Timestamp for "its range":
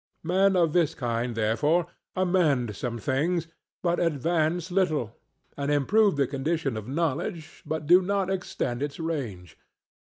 8.81-9.59